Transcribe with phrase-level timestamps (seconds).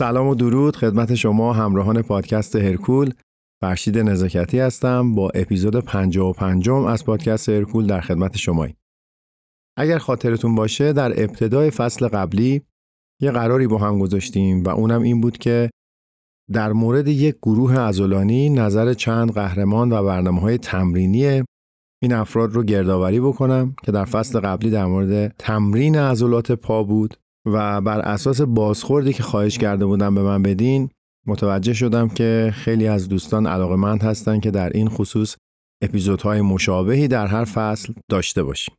[0.00, 0.76] سلام و درود.
[0.76, 3.12] خدمت شما همراهان پادکست هرکول.
[3.60, 5.14] فرشید نزاکتی هستم.
[5.14, 8.76] با اپیزود 55 از پادکست هرکول در خدمت شمایی
[9.78, 12.62] اگر خاطرتون باشه در ابتدای فصل قبلی
[13.20, 15.70] یه قراری با هم گذاشتیم و اونم این بود که
[16.52, 21.42] در مورد یک گروه ازولانی نظر چند قهرمان و برنامه های تمرینی
[22.02, 27.19] این افراد رو گردآوری بکنم که در فصل قبلی در مورد تمرین عضلات پا بود.
[27.46, 30.90] و بر اساس بازخوردی که خواهش کرده بودم به من بدین
[31.26, 35.36] متوجه شدم که خیلی از دوستان علاقمند هستند که در این خصوص
[35.82, 38.74] اپیزودهای مشابهی در هر فصل داشته باشیم.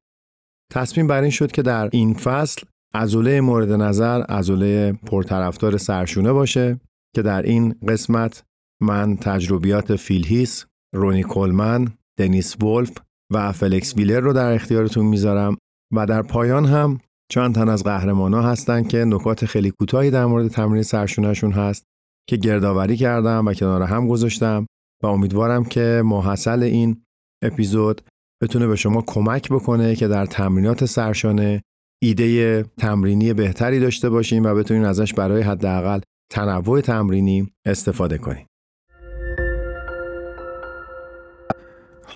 [0.72, 2.62] تصمیم بر این شد که در این فصل
[2.94, 6.80] عضله مورد نظر عضله پرطرفدار سرشونه باشه
[7.16, 8.44] که در این قسمت
[8.82, 11.88] من تجربیات فیل هیث، رونی کولمن،
[12.20, 12.91] دنیس ولف
[13.34, 15.57] و فلکس ویلر رو در اختیارتون می‌ذارم
[15.94, 17.00] و در پایان هم
[17.32, 21.85] چند تن از قهرمان ها هستن که نکات خیلی کوتاهی در مورد تمرین سرشونهشون هست
[22.29, 24.65] که گردآوری کردم و کنار هم گذاشتم
[25.04, 27.04] و امیدوارم که ماحصل این
[27.43, 28.01] اپیزود
[28.43, 31.62] بتونه به شما کمک بکنه که در تمرینات سرشانه
[32.04, 35.99] ایده تمرینی بهتری داشته باشیم و بتونین ازش برای حداقل
[36.32, 38.45] تنوع تمرینی استفاده کنیم.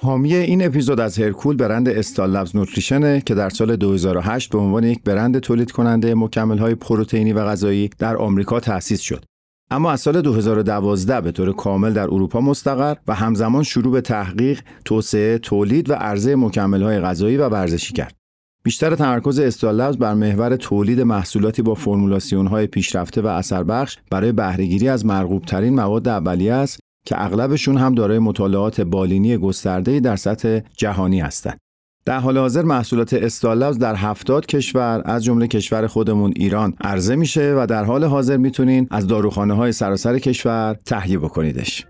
[0.01, 4.83] حامی این اپیزود از هرکول برند استال لبز نوتریشنه که در سال 2008 به عنوان
[4.83, 9.25] یک برند تولید کننده مکمل های پروتئینی و غذایی در آمریکا تأسیس شد.
[9.71, 14.61] اما از سال 2012 به طور کامل در اروپا مستقر و همزمان شروع به تحقیق،
[14.85, 18.16] توسعه، تولید و عرضه مکمل های غذایی و ورزشی کرد.
[18.63, 24.31] بیشتر تمرکز استال بر محور تولید محصولاتی با فرمولاسیون های پیشرفته و اثر بخش برای
[24.31, 30.16] بهرهگیری از مرغوب ترین مواد اولیه است که اغلبشون هم دارای مطالعات بالینی گسترده در
[30.16, 31.59] سطح جهانی هستند.
[32.05, 37.53] در حال حاضر محصولات استالابز در 70 کشور از جمله کشور خودمون ایران عرضه میشه
[37.57, 41.85] و در حال حاضر می‌تونین از داروخانه های سراسر کشور تهیه بکنیدش.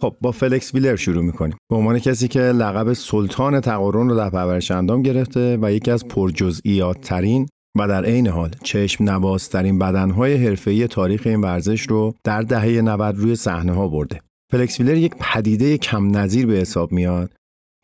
[0.00, 4.30] خب با فلکس ویلر شروع می‌کنیم به عنوان کسی که لقب سلطان تقارن رو در
[4.30, 7.46] پرورش اندام گرفته و یکی از پرجزئیات ترین
[7.78, 13.16] و در عین حال چشم نوازترین بدنهای حرفه‌ای تاریخ این ورزش رو در دهه 90
[13.16, 14.20] روی صحنه ها برده.
[14.52, 17.32] فلکس ویلر یک پدیده کم نظیر به حساب میاد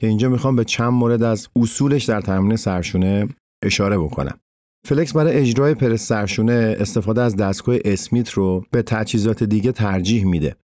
[0.01, 3.29] که اینجا می‌خوام به چند مورد از اصولش در تمرین سرشونه
[3.65, 4.39] اشاره بکنم.
[4.87, 10.57] فلکس برای اجرای پرس سرشونه استفاده از دستگاه اسمیت رو به تجهیزات دیگه ترجیح میده.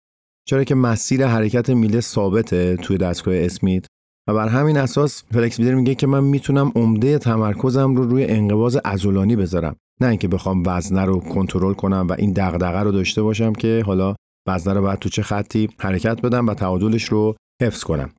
[0.47, 3.87] چرا که مسیر حرکت میله ثابته توی دستگاه اسمیت
[4.29, 8.77] و بر همین اساس فلکس ویلر میگه که من می‌تونم عمده تمرکزم رو روی انقباض
[8.77, 9.77] عضلانی بذارم.
[10.01, 14.15] نه اینکه بخوام وزنه رو کنترل کنم و این دغدغه رو داشته باشم که حالا
[14.49, 18.11] وزنه رو باید تو چه خطی حرکت بدم و تعادلش رو حفظ کنم.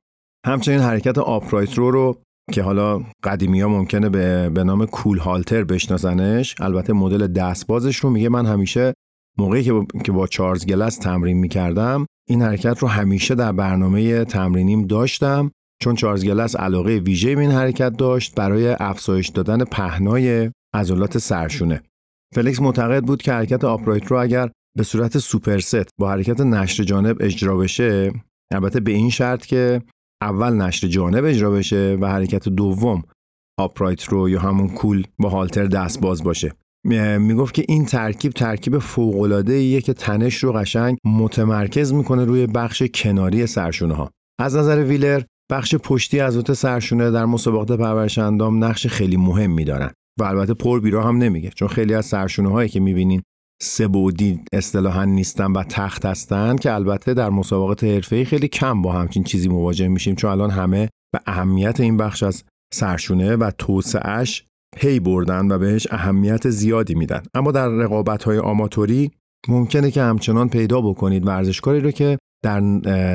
[0.46, 2.18] همچنین حرکت آپرایت رو رو
[2.52, 8.10] که حالا قدیمی ها ممکنه به, به نام کول هالتر بشناسنش البته مدل دستبازش رو
[8.10, 8.94] میگه من همیشه
[9.38, 14.24] موقعی که با, که با چارلز گلس تمرین می‌کردم این حرکت رو همیشه در برنامه
[14.24, 15.50] تمرینیم داشتم
[15.82, 21.82] چون چارلز گلس علاقه ویژه به این حرکت داشت برای افزایش دادن پهنای عضلات سرشونه.
[22.34, 27.16] فلکس معتقد بود که حرکت upright row اگر به صورت superset با حرکت نشر جانب
[27.20, 28.12] اجرا بشه
[28.52, 29.82] البته به این شرط که
[30.22, 33.02] اول نشر جانب اجرا بشه و حرکت دوم
[33.60, 36.52] upright row یا همون کول با هالتر دست باز باشه
[37.18, 42.82] می‌گفت که این ترکیب ترکیب فوق ایه که تنش رو قشنگ متمرکز می‌کنه روی بخش
[42.94, 48.86] کناری سرشونه ها از نظر ویلر بخش پشتی عضلات سرشونه در مسابقات پرورش اندام نقش
[48.86, 49.90] خیلی مهم دارن
[50.20, 53.22] و البته پر بیرا هم نمیگه چون خیلی از سرشونه هایی که می‌بینین
[53.62, 58.92] سه بودی اصطلاحا نیستن و تخت هستن که البته در مسابقات حرفه‌ای خیلی کم با
[58.92, 62.44] همچین چیزی مواجه میشیم چون الان همه به اهمیت این بخش از
[62.74, 64.44] سرشونه و توسعهش
[64.76, 67.22] پی بردن و بهش اهمیت زیادی میدن.
[67.34, 69.10] اما در رقابت های آماتوری
[69.48, 72.60] ممکنه که همچنان پیدا بکنید ورزشکاری رو که در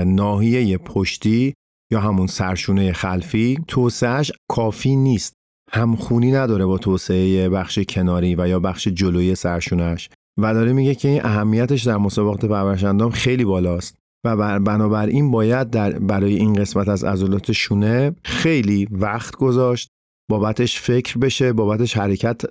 [0.05, 1.53] ناحیه پشتی
[1.91, 5.33] یا همون سرشونه خلفی توسعهش کافی نیست.
[5.71, 10.09] همخونی نداره با توسعه بخش کناری و یا بخش جلوی سرشونهش
[10.39, 13.95] و داره میگه که این اهمیتش در مسابقات پرورشندام خیلی بالاست.
[14.25, 19.89] و بنابراین باید در برای این قسمت از عضلات شونه خیلی وقت گذاشت
[20.29, 22.45] بابتش فکر بشه بابتش حرکت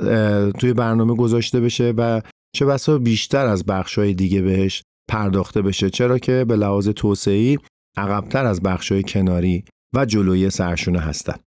[0.58, 2.20] توی برنامه گذاشته بشه و
[2.54, 5.90] چه بسا بیشتر از بخشهای دیگه بهش پرداخته بشه.
[5.90, 7.58] چرا که به لحاظ توسعی
[7.96, 9.64] عقبتر از بخشهای کناری
[9.94, 11.40] و جلوی سرشونه هستند.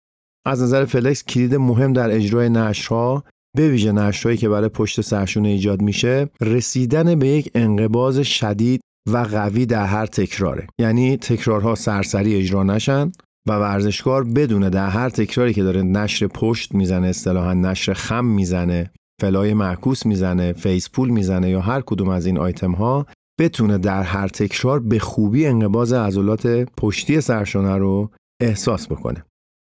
[0.46, 3.24] از نظر فلکس کلید مهم در اجرای نشرها
[3.58, 9.18] به ویژه نشرهایی که برای پشت سرشونه ایجاد میشه رسیدن به یک انقباض شدید و
[9.18, 13.12] قوی در هر تکراره یعنی تکرارها سرسری اجرا نشن
[13.48, 18.92] و ورزشکار بدونه در هر تکراری که داره نشر پشت می‌زنه اصطلاحا نشر خم می‌زنه
[19.22, 23.06] fly معکوس می‌زنه face pull می‌زنه یا هر کدوم از این آیتم ها
[23.40, 26.48] بتونه در هر تکرار به خوبی انقباض عضلات
[26.78, 28.12] پشتی سرشونه رو
[28.42, 29.26] احساس بکنه.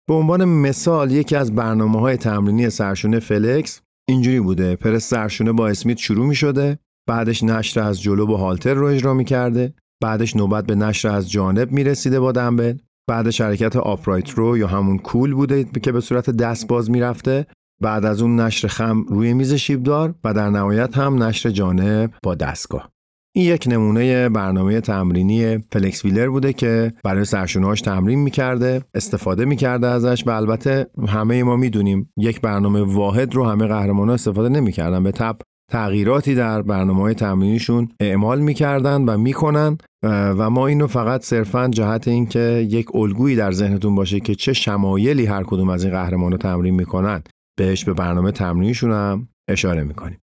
[0.09, 4.77] به عنوان مثال یکی از برنامه های تمرینی سرشونه فلکس اینجوری بوده.
[4.77, 6.79] پرس سرشونه با اسمیت شروع می شده
[7.09, 11.31] بعدش نشر از جلو با هالتر رو اجرا می کرده بعدش نوبت به نشر از
[11.31, 12.79] جانب می رسیده با دنبل
[13.09, 17.47] بعدش حرکت آپرایت رو یا همون کول بوده که به صورت دست باز می رفته
[17.83, 22.35] بعد از اون نشر خم روی میز شیبدار و در نهایت هم نشر جانب با
[22.35, 22.91] دستگاه.
[23.33, 29.87] این یک نمونه برنامه تمرینی فلکس ویلر بوده که برای سرشونهاش تمرین می‌کرده استفاده می‌کرده
[29.87, 35.03] ازش و البته همه ما می‌دونیم یک برنامه واحد رو همه قهرمان استفاده نمی‌کردن.
[35.03, 35.37] به تب
[35.71, 39.79] تغییراتی در برنامه های تمرینیشون اعمال می‌کردن و می‌کنن.
[40.03, 45.27] و ما اینو فقط صرفا جهت اینکه یک الگویی در ذهنتون باشه که چه شمایلی
[45.27, 47.23] هر کدوم از این قهرمان رو تمرین می‌کنن
[47.59, 50.19] بهش به برنامه تمرینیشون هم اشاره می‌کنیم.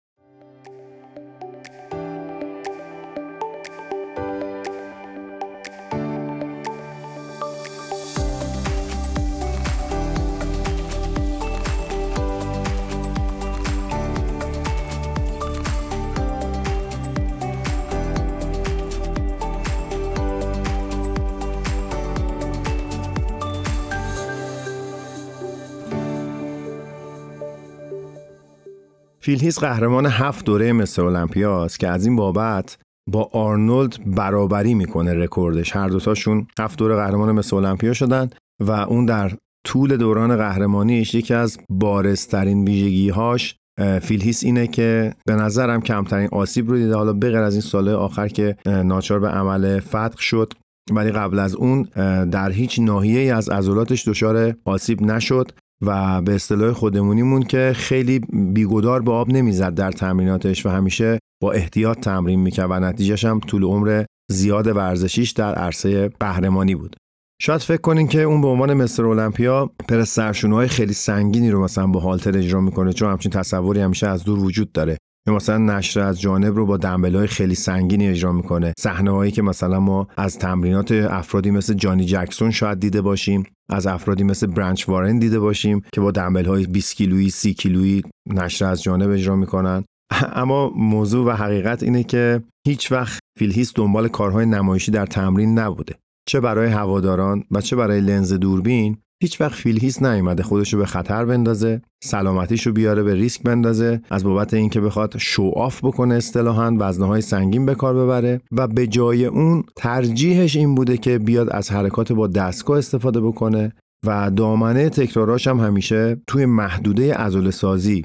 [29.26, 32.78] فیل هیث قهرمان هفت دوره مستر المپیاست که از این بابت
[33.10, 35.76] با آرنولد برابری می‌کنه رکوردش.
[35.76, 38.30] هر دوتاشون هفت دوره قهرمان مستر المپیا شدن
[38.60, 39.32] و اون در
[39.66, 43.56] طول دوران قهرمانیش یکی از بارزترین ویژگیهاش
[44.02, 46.96] فیل هیث اینه که به نظرم کمترین آسیب رو دیده.
[46.96, 50.52] حالا بغیر از این ساله آخر که ناچار به عمل فتق شد
[50.92, 51.82] ولی قبل از اون
[52.24, 55.52] در هیچ ناحیه از عضلاتش دچار آسیب نشد.
[55.82, 61.52] و به اصطلاح خودمونیمون که خیلی بیگدار به آب نمی‌زد در تمریناتش و همیشه با
[61.52, 66.96] احتیاط تمرین می‌کرد و نتیجهش هم طول عمر زیاد ورزشیش در عرصه قهرمانی بود.
[67.42, 71.86] شاید فکر کنین که اون به عنوان مستر المپیا پرس های خیلی سنگینی رو مثلا
[71.86, 74.96] با هالتر اجرا می‌کنه چون همچین تصوری همیشه از دور وجود داره.
[75.26, 78.72] یا مثلا نشر از جانب رو با های خیلی سنگینی اجرا می‌کنه.
[78.78, 83.86] صحنه هایی که مثلا ما از تمرینات افرادی مثل جانی جکسون شاید دیده باشیم از
[83.86, 88.64] افرادی مثل برانچ وارن دیده باشیم که با دمبل های 20 کیلویی 30 کیلویی نشر
[88.64, 89.84] از جانب اجرا می‌کنن.
[90.32, 95.58] اما موضوع و حقیقت اینه که هیچ وقت فیل هیث دنبال کارهای نمایشی در تمرین
[95.58, 95.94] نبوده.
[96.28, 100.86] چه برای هواداران و چه برای لنز دوربین هیچ وقت فیل هیث نیومده خودشو به
[100.86, 106.76] خطر بندازه سلامتیشو بیاره به ریسک بندازه از بابت اینکه بخواد show off بکنه اصطلاحا
[106.78, 111.70] وزنه سنگین به کار ببره و به جای اون ترجیحش این بوده که بیاد از
[111.72, 113.72] حرکات با دستگاه استفاده بکنه
[114.06, 118.04] و دامنه تکراراش هم همیشه توی محدوده عضله سازی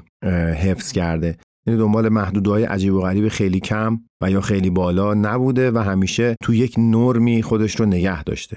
[0.56, 1.36] حفظ کرده.
[1.66, 6.36] یعنی دنبال محدودهای عجیب و غریب خیلی کم و یا خیلی بالا نبوده و همیشه
[6.42, 8.56] تو یک نرمی خودش رو نگه داشته.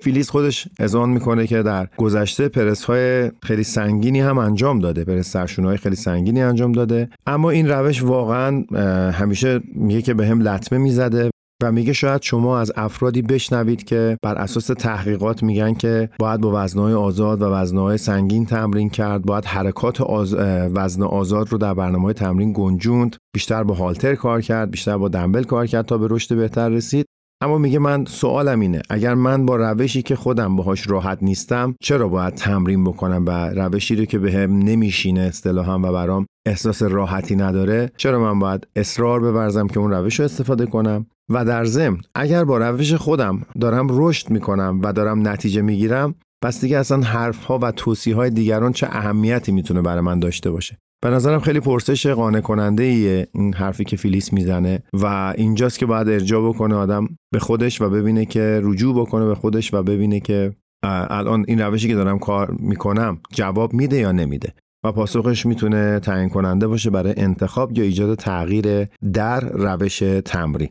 [0.00, 5.28] فیلیس خودش اذعان می‌کنه که در گذشته پرس های خیلی سنگینی هم انجام داده پرس
[5.28, 7.08] سرشون های خیلی سنگینی انجام داده.
[7.26, 8.64] اما این روش واقعا
[9.10, 11.30] همیشه میگه که به هم لطمه می‌زده
[11.62, 16.64] و میگه شاید شما از افرادی بشنوید که بر اساس تحقیقات میگن که باید با
[16.64, 20.34] وزنهای آزاد و وزنهای سنگین تمرین کرد باید حرکات آز...
[20.74, 25.42] وزن آزاد رو در برنامه تمرین گنجوند بیشتر با هالتر کار کرد بیشتر با دنبل
[25.42, 27.06] کار کرد تا به رشد بهتر رسید.
[27.42, 32.08] اما میگه من سوالم اینه اگر من با روشی که خودم باهاش راحت نیستم چرا
[32.08, 37.36] باید تمرین بکنم و روشی رو که بهم به نمیشینه اصطلاحا و برام احساس راحتی
[37.36, 42.00] نداره چرا من باید اصرار بورزم که اون روش رو استفاده کنم؟ و در ضمن
[42.14, 47.44] اگر با روش خودم دارم رشد می‌کنم و دارم نتیجه می‌گیرم پس دیگه اصلا حرف
[47.44, 51.60] ها و توصیه های دیگران چه اهمیتی می‌تونه برای من داشته باشه؟ به نظرم خیلی
[51.60, 56.74] پرسش قانع کننده ایه این حرفی که فیلیس می‌زنه و اینجاست که باید ارجاع بکنه
[56.74, 60.52] آدم به خودش و ببینه که رجوع بکنه به خودش و ببینه که
[60.84, 66.28] الان این روشی که دارم کار می‌کنم جواب میده یا نمیده و پاسخش می‌تونه تعیین
[66.28, 70.68] کننده باشه برای انتخاب یا ایجاد تغییر در روش تمرین.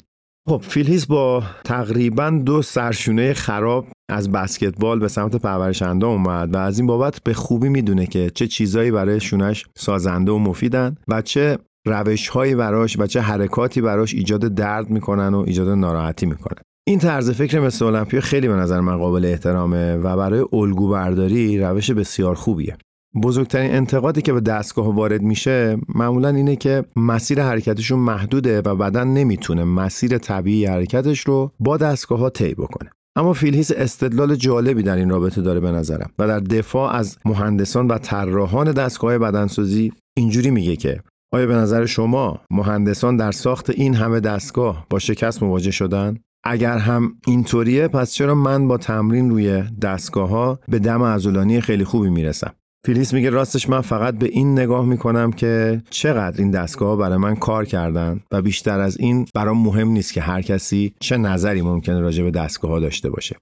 [0.50, 6.58] خب فیلیس با تقریبا دو سرشونه خراب از بسکتبال به سمت پرورش اندام اومد و
[6.58, 11.22] از این بابت به خوبی می‌دونه که چه چیزایی برای شونش سازنده و مفیدن و
[11.22, 11.58] چه
[11.88, 16.62] روش هایی براش و چه حرکاتی براش ایجاد درد می‌کنن و ایجاد ناراحتی می‌کنن.
[16.88, 21.60] این طرز فکر مثل المپیا خیلی به نظر من قابل احترامه و برای الگو برداری
[21.60, 22.78] روش بسیار خوبیه.
[23.22, 29.08] بزرگترین انتقادی که به دستگاه وارد میشه معمولا اینه که مسیر حرکتشون محدوده و بدن
[29.08, 34.96] نمی‌تونه مسیر طبیعی حرکتش رو با دستگاه ها طی بکنه اما فیلهیس استدلال جالبی در
[34.96, 40.52] این رابطه داره به نظرم و در دفاع از مهندسان و طراحان دستگاه بدنسازی اینجوری
[40.52, 41.02] میگه که
[41.34, 46.78] آیا به نظر شما مهندسان در ساخت این همه دستگاه با شکست مواجه شدن؟ اگر
[46.78, 52.10] هم اینطوریه پس چرا من با تمرین روی دستگاه ها به دم عضلانی خیلی خوبی
[52.10, 52.54] می‌رسم؟
[52.86, 57.36] فیلیس میگه راستش من فقط به این نگاه می‌کنم که چقدر این دستگاه برای من
[57.36, 62.00] کار کردن و بیشتر از این برام مهم نیست که هر کسی چه نظری ممکنه
[62.00, 63.36] راجع به دستگاه ها داشته باشه.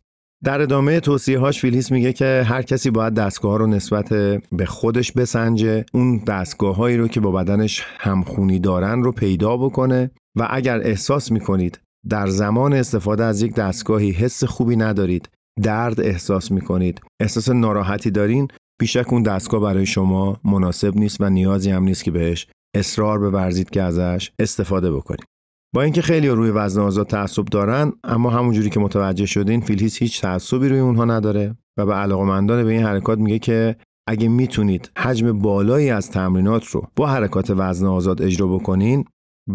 [0.43, 4.09] در ادامه توصیه هاش فیلیس میگه که هر کسی باید دستگاه ها رو نسبت
[4.51, 10.11] به خودش بسنجه اون دستگاه هایی رو که با بدنش همخونی دارن رو پیدا بکنه
[10.35, 11.79] و اگر احساس می‌کنید
[12.09, 15.29] در زمان استفاده از یک دستگاهی حس خوبی ندارید
[15.63, 18.47] درد احساس می‌کنید احساس ناراحتی دارین
[18.81, 23.69] بیشک اون دستگاه برای شما مناسب نیست و نیازی هم نیست که بهش اصرار بورزید
[23.69, 25.25] که ازش استفاده بکنید.
[25.75, 30.21] با اینکه خیلی روی وزن آزاد تعصب دارن اما همونجوری که متوجه شدین فیلیس هیچ
[30.21, 33.75] تعصبی روی اونها نداره و به علاقمندان به این حرکات میگه که
[34.07, 39.05] اگه می‌تونید حجم بالایی از تمرینات رو با حرکات وزن آزاد اجرا بکنین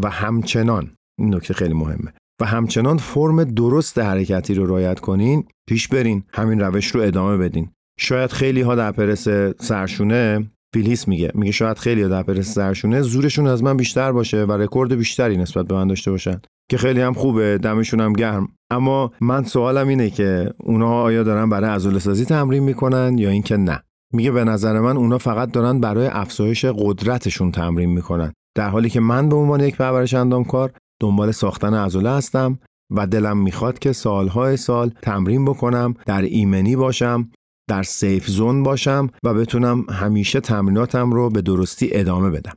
[0.02, 5.88] و همچنان این نکته خیلی مهمه و همچنان فرم درست حرکتی رو رعایت کنین پیش
[5.88, 7.70] برین همین روش رو ادامه بدین.
[7.98, 9.28] شاید خیلی ها در پرس
[9.60, 11.30] سرشونه فیلیس میگه.
[11.34, 15.36] میگه شاید خیلی ها در پرس سرشونه زورشون از من بیشتر باشه و رکورد بیشتری
[15.36, 18.48] نسبت به من داشته باشن که خیلی هم خوبه دمشون هم گرم.
[18.70, 23.56] اما من سوالم اینه که اونا آیا دارن برای عضله سازی تمرین می‌کنن یا اینکه
[23.56, 28.32] نه؟ میگه به نظر من اونا فقط دارن برای افزایش قدرتشون تمرین می‌کنن.
[28.56, 32.58] در حالی که من به عنوان یک پرورش اندامکار دنبال ساختن عضله هستم
[32.90, 37.30] و دلم می‌خواد که سالهای سال تمرین بکنم در ایمنی باشم
[37.68, 42.56] در سیف زون باشم و بتونم همیشه تمریناتم رو به درستی ادامه بدم.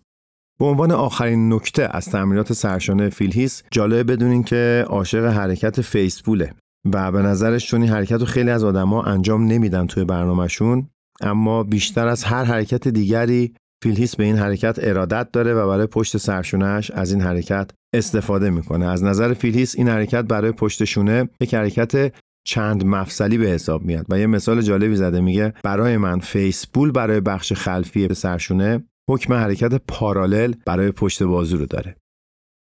[0.60, 6.54] به عنوان آخرین نکته از تمرینات سرشانه فیلهیس جالب بدونین که عاشق حرکت فیسبوله
[6.94, 10.90] و به نظرش چون این حرکت رو خیلی از آدما انجام نمیدن توی برنامهشون
[11.22, 15.88] اما بیشتر از هر حرکت دیگری فیل هیث به این حرکت ارادت داره و برای
[15.88, 20.86] پشت سرشونهش از این حرکت استفاده می‌کنه از نظر فیل هیث این حرکت برای پشت
[20.86, 22.14] شونه یک حرکت
[22.46, 26.92] چند مفصلی به حساب میاد و یه مثال جالبی زده میگه برای من face pull
[26.92, 31.96] برای بخش خلفی سرشونه حکم حرکت پارالل برای پشت بازو رو داره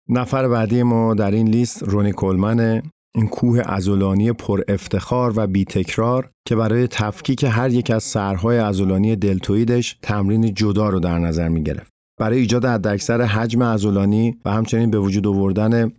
[0.08, 2.82] نفر بعدی ما در این لیست رونی کلمنه
[3.16, 8.58] این کوه ازولانی پر افتخار و بی تکرار که برای تفکیک هر یک از سرهای
[8.58, 11.92] ازولانی دلتویدش تمرین جدا رو در نظر می گرفت.
[12.20, 15.92] برای ایجاد حداکثر حجم ازولانی و همچنین به وجود آوردن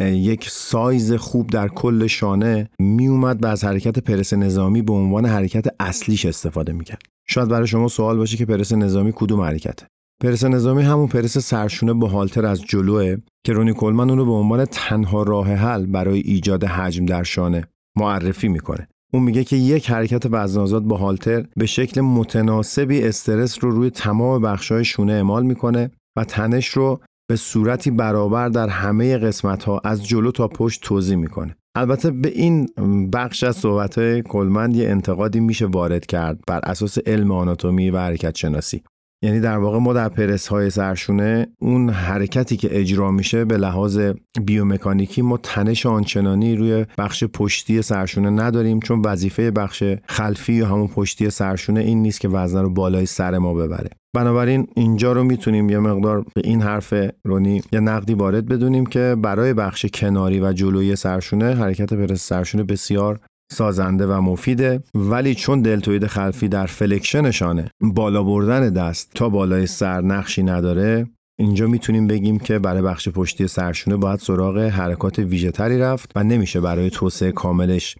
[0.00, 5.26] یک سایز خوب در کل شانه می اومد و از حرکت پرس نظامی به عنوان
[5.26, 7.02] حرکت اصلیش استفاده می‌کرد.
[7.28, 9.86] شاید برای شما سوال باشه که پرس نظامی کدوم حرکته؟
[10.22, 14.32] پرس نظامی همون پرس سرشونه با هالتر از جلوه که رونی کلمن اون رو به
[14.32, 17.64] عنوان تنها راه حل برای ایجاد حجم در شانه
[17.96, 18.88] معرفی می‌کنه.
[19.12, 23.90] اون میگه که یک حرکت وزن آزاد با هالتر به شکل متناسبی استرس رو روی
[23.90, 29.80] تمام بخشای شونه اعمال می‌کنه و تنش رو به صورتی برابر در همه قسمت ها
[29.84, 31.56] از جلو تا پشت توضیح می‌کنه.
[31.76, 32.68] البته به این
[33.12, 38.36] بخش از صحبت کلمند یه انتقادی میشه وارد کرد بر اساس علم آناتومی و حرکت
[38.36, 38.82] شناسی.
[39.24, 44.00] یعنی در واقع ما در پرس های سرشونه اون حرکتی که اجرا میشه به لحاظ
[44.44, 50.88] بیومکانیکی ما تنش آنچنانی روی بخش پشتی سرشونه نداریم چون وظیفه بخش خلفی یا همون
[50.88, 53.90] پشتی سرشونه این نیست که وزن رو بالای سر ما ببره.
[54.14, 59.16] بنابراین اینجا رو می‌تونیم یه مقدار به این حرف رونی یه نقدی وارد بدونیم که
[59.22, 63.20] برای بخش کناری و جلوی سرشونه حرکت پرس سرشونه بسیار
[63.52, 70.00] سازنده و مفیده ولی چون دلتوید خلفی در فلکشنشانه بالا بردن دست تا بالای سر
[70.00, 71.06] نقشی نداره
[71.38, 76.60] اینجا می‌تونیم بگیم که برای بخش پشتی سرشونه باید سراغ حرکات ویژهتری رفت و نمیشه
[76.60, 77.96] برای توسعه کاملش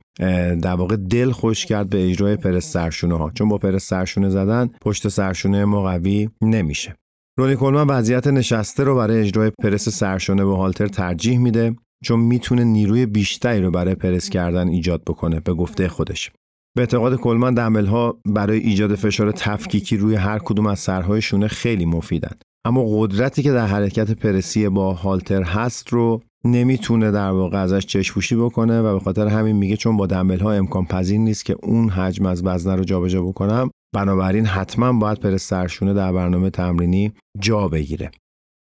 [0.62, 4.70] در واقع دل خوش کرد به اجرای پرس سرشونه ها چون با پرس سرشونه زدن
[4.80, 5.98] پشت سرشونه ما
[6.42, 6.94] نمیشه.
[7.38, 11.76] رونی کلمن وضعیت نشسته رو برای اجرای پرس سرشونه به هالتر ترجیح میده.
[12.04, 16.30] چون می‌تونه نیروی بیشتری رو برای پرس کردن ایجاد بکنه به گفته خودش.
[16.76, 21.48] به اعتقاد کلمن دمبل ها برای ایجاد فشار تفکیکی روی هر کدوم از سرهای شونه
[21.48, 22.32] خیلی مفیدن.
[22.66, 28.36] اما قدرتی که در حرکت پرسی با هالتر هست رو نمی‌تونه در واقع ازش چشپوشی
[28.36, 31.88] بکنه و به خاطر همین میگه چون با دمبل ها امکان پذیر نیست که اون
[31.88, 37.68] حجم از وزنه رو جابجا بکنم بنابراین حتما باید پرس سرشونه در برنامه تمرینی جا
[37.68, 38.10] بگیره.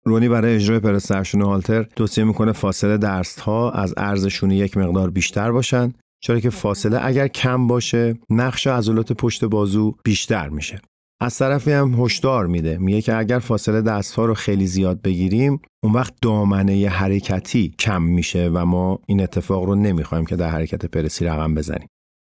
[0.05, 4.77] رونی برای اجرای پرس سرشونه هالتر توصیه می‌کنه فاصله درست ها از عرض شونه یک
[4.77, 5.93] مقدار بیشتر باشن
[6.23, 10.81] چرا که فاصله اگر کم باشه نقش عضلات پشت بازو بیشتر میشه.
[11.21, 15.61] از طرفی هم هشدار میده میگه که اگر فاصله دست ها رو خیلی زیاد بگیریم
[15.83, 20.85] اون وقت دامنه حرکتی کم میشه و ما این اتفاق رو نمی‌خوایم که در حرکت
[20.85, 21.87] پرسی رقم بزنیم.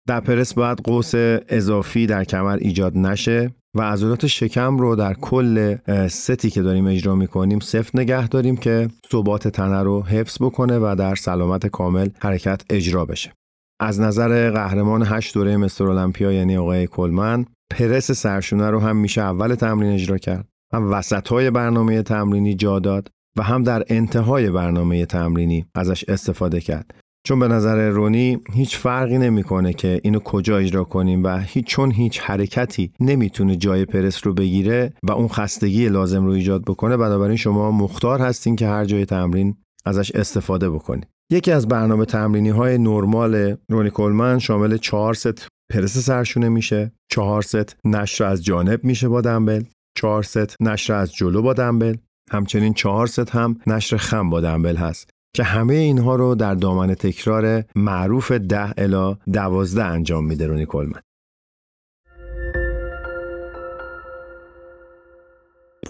[0.07, 1.11] در پرس باید قوس
[1.49, 3.51] اضافی در کمر ایجاد نشه.
[3.75, 5.75] و عضلات شکم رو در کل
[6.07, 10.95] ستی که داریم اجرا می‌کنیم سفت نگه داریم که ثبات تنه رو حفظ بکنه و
[10.99, 13.33] در سلامت کامل حرکت اجرا بشه.
[13.79, 19.21] از نظر قهرمان هشت دوره مستر المپیا یعنی آقای کلمن پرس سرشونه رو هم میشه
[19.21, 24.49] اول تمرین اجرا کرد هم وسط های برنامه تمرینی جا داد و هم در انتهای
[24.49, 27.04] برنامه تمرینی ازش استفاده کرد.
[27.25, 31.91] چون به نظر رونی هیچ فرقی نمی‌کنه که اینو کجا اجرا کنیم و هیچ چون
[31.91, 37.37] هیچ حرکتی نمی‌تونه جای پرس رو بگیره و اون خستگی لازم رو ایجاد بکنه بنابراین
[37.37, 39.55] شما مختار هستین که هر جای تمرین
[39.85, 41.07] ازش استفاده بکنید.
[41.31, 47.41] یکی از برنامه تمرینی های نرمال رونی کلمن شامل چهار ست پرس سرشونه میشه چهار
[47.41, 49.63] ست نشر از جانب میشه با دمبل
[49.97, 51.95] چهار ست نشر از جلو با دمبل
[52.31, 55.14] همچنین چهار ست هم نشر خم با دمبل هست.
[55.35, 60.99] که همه اینها رو در دامنه تکرار معروف ده الا دوازده انجام میده رونی کلمن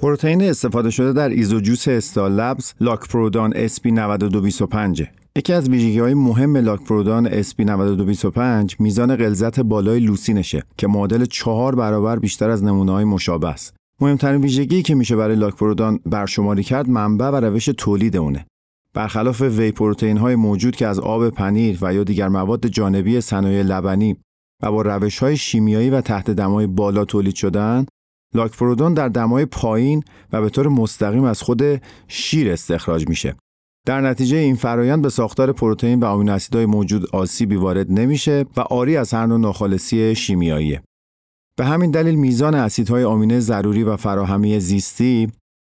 [0.01, 5.03] پروتئین استفاده شده در ایزوجوس استالبز Lacprodan SP 9225
[5.35, 11.75] یکی از ویژگی های مهم لاکپرودان SP 9225 میزان غلظت بالای لوسینشه که معادل چهار
[11.75, 13.75] برابر بیشتر از نمونه های مشابه است.
[14.01, 18.45] مهمترین ویژگی که میشه برای لاکپرودان برشماری کرد منبع و روش تولید اونه.
[18.95, 23.63] برخلاف وی پروتئین های موجود که از آب پنیر و یا دیگر مواد جانبی صنایع
[23.63, 24.17] لبنی
[24.63, 27.85] و با روش های شیمیایی و تحت دمای بالا تولید شدن
[28.35, 31.61] لاکپرودون در دمای پایین و به طور مستقیم از خود
[32.07, 33.35] شیر استخراج میشه.
[33.85, 38.61] در نتیجه این فرایند به ساختار پروتئین و آمینو اسیدهای موجود آسیبی وارد نمیشه و
[38.61, 40.81] آری از هر نوع ناخالصی شیمیاییه.
[41.57, 45.31] به همین دلیل میزان اسیدهای آمینه ضروری و فراهمی زیستی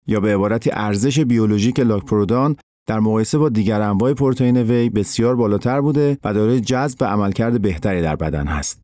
[0.07, 2.55] یا به عبارتی ارزش بیولوژیک لاکپرودان
[2.87, 8.01] در مقایسه با دیگر انواع پروتئین وی بسیار بالاتر بوده و دارای جذب عملکرد بهتری
[8.01, 8.81] در بدن هست.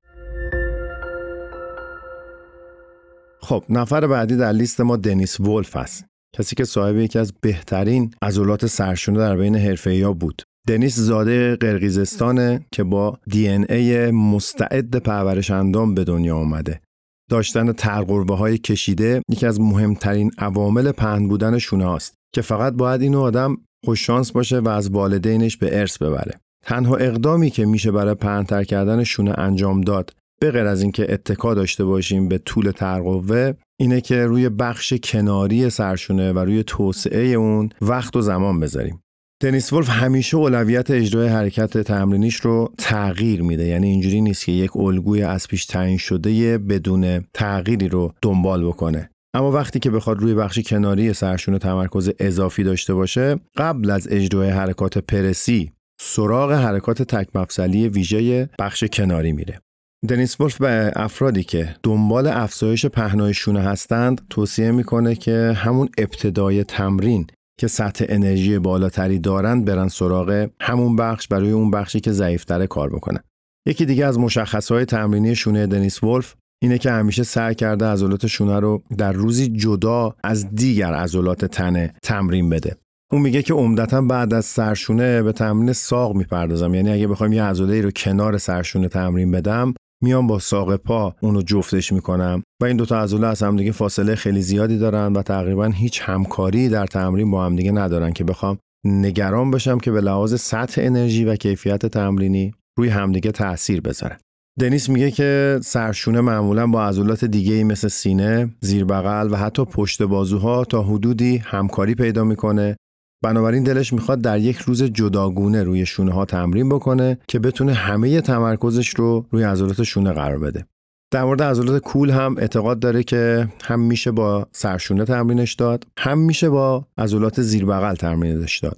[3.41, 8.13] خب نفر بعدی در لیست ما دنیس ولف است کسی که صاحب یکی از بهترین
[8.21, 10.41] عضلات سرشونه در بین حرفه‌ای‌ها بود.
[10.67, 16.81] دنیس زاده قرقیزستانه که با دی ای مستعد پرورش اندام به دنیا آمده
[17.29, 23.01] داشتن ترقربه های کشیده یکی از مهمترین عوامل پهن بودن شونه است که فقط باید
[23.01, 26.39] اینو آدم خوششانس باشه و از والدینش به ارث ببره.
[26.65, 31.53] تنها اقدامی که میشه برای پهنتر کردن شونه انجام داد به غیر از اینکه اتکا
[31.53, 37.69] داشته باشیم به طول ترقوه اینه که روی بخش کناری سرشونه و روی توسعه اون
[37.81, 38.99] وقت و زمان بذاریم.
[39.41, 43.65] دنیس ولف همیشه اولویت اجرای حرکت تمرینیش رو تغییر میده.
[43.65, 49.09] یعنی اینجوری نیست که یک الگوی از پیش تعیین شده بدون تغییری رو دنبال بکنه.
[49.35, 54.49] اما وقتی که بخواد روی بخش کناری سرشونه تمرکز اضافی داشته باشه قبل از اجرای
[54.49, 59.59] حرکات پرسی سراغ حرکات تک مفصلی ویژه بخش کناری میره
[60.07, 66.63] دنیس ولف به افرادی که دنبال افزایش پهنای شونه هستند توصیه می‌کنه که همون ابتدای
[66.63, 67.27] تمرین
[67.59, 72.89] که سطح انرژی بالاتری دارند برن سراغ همون بخش برای اون بخشی که ضعیفتره کار
[72.89, 73.19] بکنن.
[73.67, 78.59] یکی دیگه از مشخصهای تمرینی شونه دنیس ولف اینه که همیشه سعی کرده عضلات شونه
[78.59, 82.75] رو در روزی جدا از دیگر عضلات تنه تمرین بده.
[83.11, 86.73] اون میگه که عمدتا بعد از سرشونه به تمرین ساق می‌پردازم.
[86.73, 91.41] یعنی اگه بخوایم یه عضله رو کنار سرشونه تمرین بدم میام با ساق پا اونو
[91.41, 92.43] جفتش می‌کنم.
[92.61, 96.69] و این دوتا عضله از هم دیگه فاصله خیلی زیادی دارن و تقریبا هیچ همکاری
[96.69, 101.25] در تمرین با هم دیگه ندارن که بخوام نگران باشم که به لحاظ سطح انرژی
[101.25, 104.17] و کیفیت تمرینی روی همدیگه تاثیر بذاره.
[104.59, 110.03] دنیس میگه که سرشونه معمولا با عضلات دیگه مثل سینه، زیر بغل و حتی پشت
[110.03, 112.75] بازوها تا حدودی همکاری پیدا می‌کنه
[113.23, 118.21] بنابراین دلش می‌خواد در یک روز جداگونه روی شونه ها تمرین بکنه که بتونه همه
[118.21, 120.65] تمرکزش رو روی عضلات شونه قرار بده.
[121.11, 126.17] در مورد عضلات کول هم اعتقاد داره که هم میشه با سرشونه تمرینش داد هم
[126.17, 128.77] میشه با عضلات زیر بغل تمرینش داد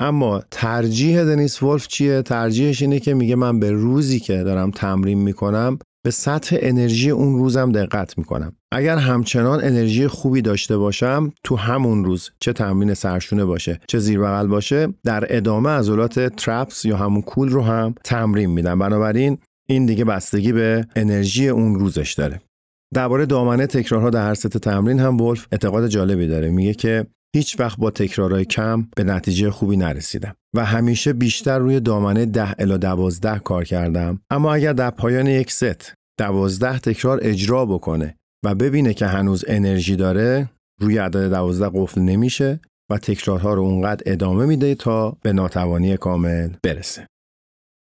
[0.00, 5.18] اما ترجیح دنیس ولف چیه؟ ترجیحش اینه که میگه من به روزی که دارم تمرین
[5.18, 8.52] می‌کنم به سطح انرژی اون روزم دقت می‌کنم.
[8.72, 14.20] اگر همچنان انرژی خوبی داشته باشم تو همون روز چه تمرین سرشونه باشه چه زیر
[14.20, 18.78] بغل باشه در ادامه عضلات ترپس یا همون کول رو هم تمرین میدم.
[18.78, 22.40] بنابراین این دیگه بستگی به انرژی اون روزش داره.
[22.94, 26.50] درباره دامنه تکرارها در هر ست تمرین هم ولف اعتقاد جالبی داره.
[26.50, 31.80] میگه که هیچ وقت با تکرارهای کم به نتیجه خوبی نرسیدم و همیشه بیشتر روی
[31.80, 34.20] دامنه ده الا دوازده کار کردم.
[34.30, 39.96] اما اگر در پایان یک ست دوازده تکرار اجرا بکنه و ببینه که هنوز انرژی
[39.96, 42.60] داره روی عدد دوازده قفل نمیشه
[42.90, 47.06] و تکرارها رو اونقدر ادامه میده تا به ناتوانی کامل برسه.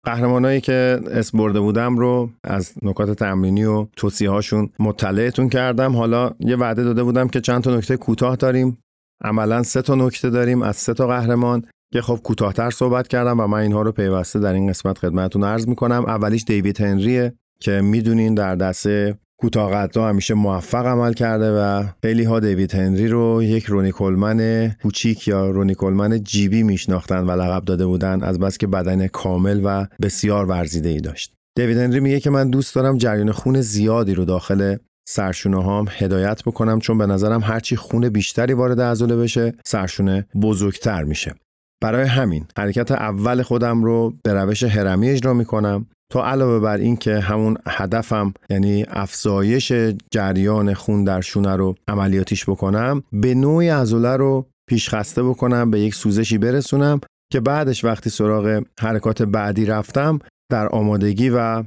[0.05, 5.95] قهرمانایی که اسم برده بودم رو از نکات تمرینی و توصیه هاشون مطلعتون کردم.
[5.95, 8.77] حالا یه وعده داده بودم که چند تا نکته کوتاه داریم.
[9.23, 13.47] عملا سه تا نکته داریم از سه تا قهرمان که خب کوتاهتر صحبت کردم و
[13.47, 16.05] من اینها رو پیوسته در این قسمت خدمتتون عرض می‌کنم.
[16.05, 22.39] اولیش دیوید هنریه که می‌دونین در دسته کوتاه همیشه موفق عمل کرده و خیلی ها
[22.39, 27.85] دیوید هنری رو یک رونی کلمن کوچیک یا رونی کلمن جیبی میشناختن و لقب داده
[27.85, 31.33] بودن از بس که بدن کامل و بسیار ورزیده ای داشت.
[31.55, 34.75] دیوید هنری میگه که من دوست دارم جریان خون زیادی رو داخل
[35.07, 41.03] سرشونه هام هدایت بکنم چون به نظرم هرچی خون بیشتری وارد عضله بشه سرشونه بزرگتر
[41.03, 41.35] میشه.
[41.83, 46.97] برای همین حرکت اول خودم رو به روش هرمی اجرا می‌کنم تا علاوه بر این
[46.97, 49.73] که همون هدفم یعنی افزایش
[50.11, 55.95] جریان خون در شونه رو عملیاتیش بکنم به نوعی عضله رو پیشخسته بکنم به یک
[55.95, 60.19] سوزشی برسونم که بعدش وقتی سراغ حرکات بعدی رفتم
[60.51, 61.63] در آمادگی و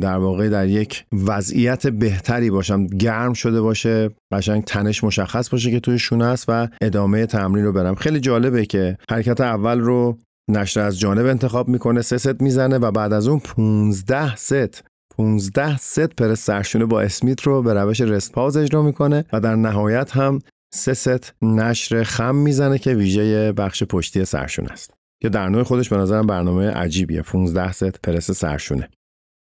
[0.00, 2.86] در واقع در یک وضعیت بهتری باشم.
[2.86, 7.72] گرم شده باشه قشنگ تنش مشخص باشه که توی شونه است و ادامه تمرین رو
[7.72, 7.94] برم.
[7.94, 10.18] خیلی جالبه که حرکت اول رو
[10.50, 14.84] نشر از جانب انتخاب می‌کنه سه ست می‌زنه و بعد از اون 15 ست
[15.16, 19.56] 15 ست پرس سرشونه با اسمیت رو به روش rest pause اجرا می‌کنه و در
[19.56, 20.38] نهایت هم
[20.74, 25.01] سه ست نشر خم می‌زنه که ویژه بخش پشتی سرشونه است.
[25.22, 27.22] که در نوع خودش به نظرم برنامه عجیبیه.
[27.22, 28.88] 15 ست پرس سرشونه.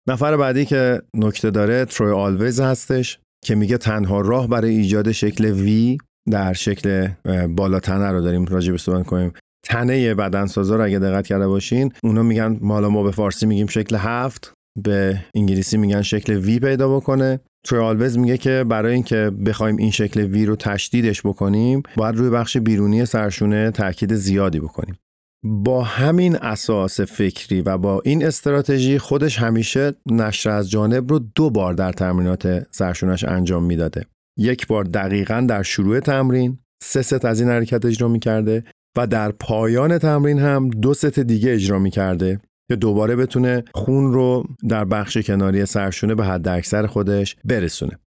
[0.10, 5.46] نفر بعدی که نکته داره تروی آلویز هستش که میگه تنها راه برای ایجاد شکل
[5.46, 5.98] وی
[6.32, 7.08] در شکل
[7.48, 9.34] بالا تنه رو داریم راجع به صحبت کنیم
[9.66, 13.96] تنه بدنسازا رو اگه دقت کرده باشین اونا میگن مالا ما به فارسی میگیم شکل
[13.96, 17.40] هفت به انگلیسی میگن شکل وی پیدا بکنه.
[17.66, 22.58] تریالوز میگه که برای اینکه بخوایم این شکل وی رو تشدیدش بکنیم باید روی بخش
[22.58, 24.96] بیرونی سرشونه تاکید زیادی بکنیم.
[25.44, 31.50] با همین اساس فکری و با این استراتژی خودش همیشه نشر از جانب رو دو
[31.50, 34.06] بار در تمرینات سرشونش انجام می‌داده
[34.38, 38.64] یک بار دقیقا در شروع تمرین سه ست از این حرکت اجرا می‌کرده
[38.98, 44.48] و در پایان تمرین هم دو ست دیگه اجرا می‌کرده که دوباره بتونه خون رو
[44.70, 48.00] در بخش کناری سرشونه به حد اکثر خودش برسونه.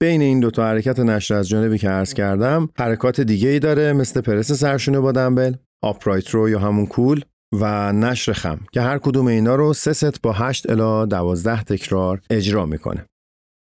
[0.00, 4.20] بین این دوتا حرکت نشر از جانبی که عرض کردم حرکات دیگه ای داره مثل
[4.20, 7.20] پرس سرشونه با دنبل، upright row یا همون کول
[7.52, 12.20] و نشر خم که هر کدوم اینا رو سه ست با 8 الا 12 تکرار
[12.30, 13.06] اجرا می‌کنه.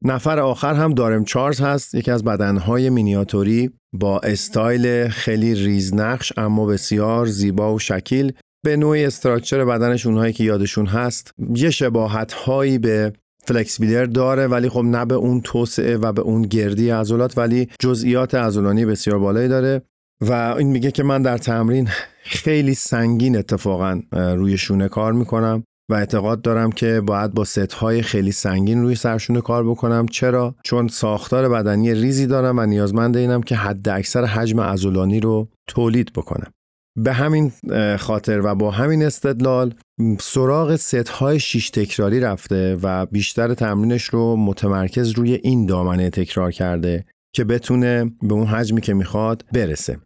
[0.04, 6.66] نفر آخر هم دارم چارلز هست یکی از بدنهای مینیاتوری با استایل خیلی ریزنقش اما
[6.66, 8.32] بسیار زیبا و شکیل.
[8.64, 11.34] به نوعی structure بدنش اونهایی که یادشون هست.
[11.54, 13.12] یه شباهت هایی به
[13.44, 18.34] فلکس داره ولی خب نه به اون توسعه و به اون گردی عضلات ولی جزئیات
[18.34, 19.82] عضلانی بسیار بالایی داره.
[20.20, 21.88] و این میگه که من در تمرین
[22.22, 28.32] خیلی سنگین اتفاقا روی شونه کار می‌کنم و اعتقاد دارم که باید با ستهای خیلی
[28.32, 30.06] سنگین روی سرشونه کار بکنم.
[30.06, 35.48] چرا؟ چون ساختار بدنی ریزی دارم و نیازمند اینم که حد اکثر حجم عضلانی رو
[35.66, 36.50] تولید بکنم.
[36.96, 37.52] به همین
[37.96, 39.74] خاطر و با همین استدلال
[40.20, 47.04] سراغ ستهای شیش تکراری رفته و بیشتر تمرینش رو متمرکز روی این دامنه تکرار کرده
[47.34, 49.98] که بتونه به اون حجمی که می‌خواد برسه.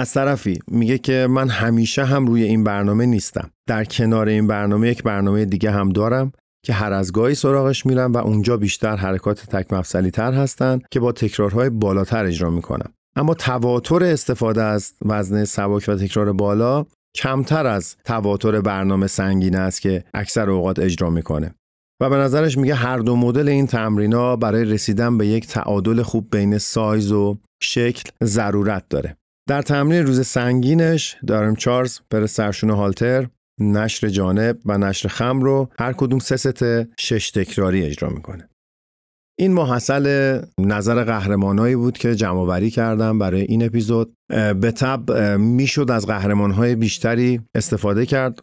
[0.00, 3.50] از طرفی میگه که من همیشه هم روی این برنامه نیستم.
[3.66, 6.32] در کنار این برنامه یک برنامه دیگه هم دارم
[6.66, 11.00] که هر از گاهی سراغش میرم و اونجا بیشتر حرکات تک مفصلی تر هستن که
[11.00, 12.92] با تکرارهای بالاتر اجرا می‌کنم.
[13.16, 16.86] اما تواتر استفاده از وزن سبک و تکرار بالا
[17.16, 21.54] کمتر از تواتر برنامه سنگین است که اکثر اوقات اجرا می‌کنه.
[22.02, 26.26] و به نظرش میگه هر دو مدل این تمرینا برای رسیدن به یک تعادل خوب
[26.30, 29.16] بین سایز و شکل ضرورت داره.
[29.50, 33.28] در تمرین روز سنگینش دارم چارلز بر سرشون هالتر
[33.60, 36.62] نشر جانب و نشر خم رو هر کدوم سه ست
[37.00, 38.48] شش تکراری اجرا می‌کنه.
[39.38, 44.14] این محصل نظر قهرمانایی بود که جمع کردم برای این اپیزود.
[44.60, 48.38] به تب می‌شد از قهرمانهای بیشتری استفاده کرد.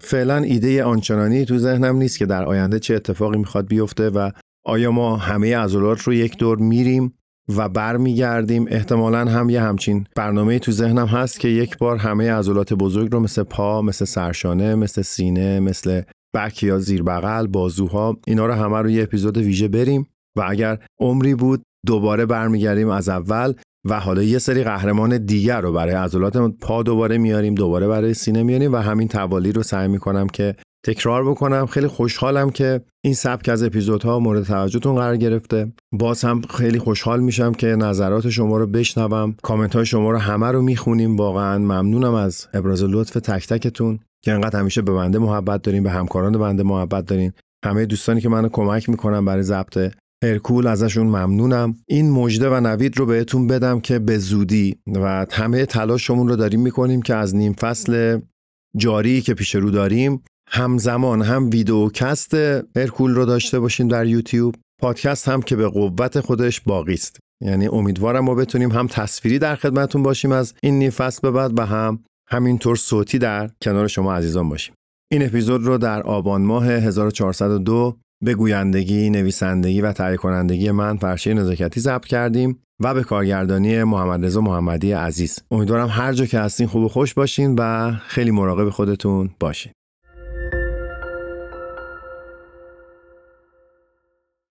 [0.00, 4.30] فعلا ایده آنچنانی تو ذهنم نیست که در آینده چه اتفاقی می‌خواد بیفته و
[4.64, 7.14] آیا ما همه عضلات رو یک دور میریم؟
[7.56, 8.66] و برمیگردیم.
[8.68, 13.20] احتمالا هم یه همچین برنامه تو ذهنم هست که یک بار همه عضلات بزرگ رو
[13.20, 16.02] مثل پا مثل سرشانه مثل سینه مثل
[16.34, 20.06] بک یا زیر بغل بازوها اینا رو همه رو یه اپیزود ویژه بریم.
[20.36, 23.54] و اگر عمری بود دوباره برمیگردیم از اول
[23.88, 28.42] و حالا یه سری قهرمان دیگر رو برای عضلات پا دوباره میاریم دوباره برای سینه
[28.42, 31.66] میاریم و همین توالی رو سعی می‌کنم که تکرار بکنم.
[31.66, 35.72] خیلی خوشحالم که این سبک از اپیزودها مورد توجهتون قرار گرفته.
[35.92, 39.34] باز هم خیلی خوشحال میشم که نظرات شما رو بشنوم.
[39.42, 41.16] کامنت های شما رو همه رو می‌خونیم.
[41.16, 43.98] واقعا ممنونم از ابراز لطف تک تکتون.
[44.24, 47.32] که انقدر همیشه به بنده محبت دارین به همکاران بنده محبت دارین.
[47.64, 49.92] همه دوستانی که منو کمک می‌کنن برای ضبط
[50.24, 51.76] هرکول ازشون ممنونم.
[51.88, 56.60] این مژده و نوید رو بهتون بدم که به زودی و همه تلاشمون رو داریم
[56.60, 58.20] می‌کنیم که از نیم فصل
[58.76, 62.34] جاری که پیش رو داریم همزمان هم ویدیوکست
[62.76, 67.68] هرکول رو داشته باشیم در یوتیوب پادکست هم که به قوت خودش باقی است یعنی
[67.68, 72.04] امیدوارم ما بتونیم هم تصویری در خدمتون باشیم از این نیم به بعد و هم
[72.30, 74.74] همینطور صوتی در کنار شما عزیزان باشیم
[75.12, 81.34] این اپیزود رو در آبان ماه 1402 به گویندگی، نویسندگی و تهیه کنندگی من فرشه
[81.34, 85.38] نزاکتی ضبط کردیم و به کارگردانی محمد رضا محمدی عزیز.
[85.50, 89.72] امیدوارم هر جا که هستین خوب و خوش باشین و خیلی مراقب خودتون باشین.